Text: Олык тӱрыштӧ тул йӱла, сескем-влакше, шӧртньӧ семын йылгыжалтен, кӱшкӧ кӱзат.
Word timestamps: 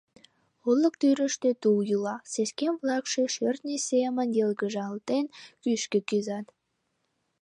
Олык 0.69 0.95
тӱрыштӧ 1.01 1.49
тул 1.61 1.77
йӱла, 1.89 2.15
сескем-влакше, 2.33 3.23
шӧртньӧ 3.35 3.75
семын 3.89 4.27
йылгыжалтен, 4.37 5.25
кӱшкӧ 5.63 5.99
кӱзат. 6.09 6.47